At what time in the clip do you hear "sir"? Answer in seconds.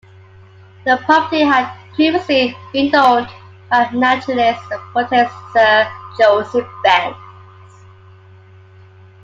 5.53-5.91